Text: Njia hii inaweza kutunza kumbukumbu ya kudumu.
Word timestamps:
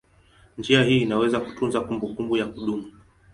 Njia 0.57 0.83
hii 0.83 1.01
inaweza 1.01 1.39
kutunza 1.39 1.81
kumbukumbu 1.81 2.37
ya 2.37 2.45
kudumu. 2.45 2.91